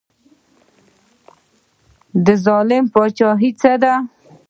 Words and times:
ظلم 2.43 2.83
د 2.89 2.91
پاچاهۍ 2.93 3.51
څه 3.61 3.71
دی؟ 3.81 3.95